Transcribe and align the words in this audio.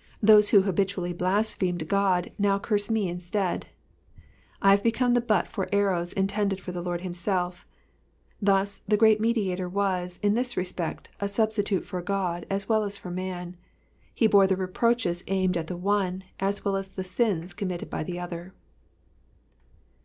''''Those 0.20 0.48
who 0.50 0.62
habitually 0.62 1.12
blasphemed 1.12 1.86
God 1.86 2.32
now 2.40 2.58
curse 2.58 2.90
me 2.90 3.08
instead. 3.08 3.66
I 4.60 4.72
have 4.72 4.82
become 4.82 5.14
the 5.14 5.20
butt 5.20 5.46
for 5.46 5.68
arrows 5.72 6.12
intended 6.12 6.60
for 6.60 6.72
the 6.72 6.82
Lord 6.82 7.02
himself. 7.02 7.68
Thus, 8.42 8.78
the 8.88 8.96
Great 8.96 9.20
Mediator 9.20 9.68
was, 9.68 10.18
in 10.24 10.34
this 10.34 10.56
respect, 10.56 11.08
a 11.20 11.28
substitute 11.28 11.84
for 11.84 12.02
God 12.02 12.46
as 12.50 12.68
well 12.68 12.82
as 12.82 12.96
for 12.98 13.12
man, 13.12 13.56
he 14.12 14.26
bore 14.26 14.48
the 14.48 14.56
reproaches 14.56 15.22
aimed 15.28 15.56
at 15.56 15.68
the 15.68 15.76
one, 15.76 16.24
as 16.40 16.64
well 16.64 16.74
as 16.74 16.88
the 16.88 17.04
sins 17.04 17.54
committed 17.54 17.88
by 17.88 18.02
the 18.02 18.18
other. 18.18 18.52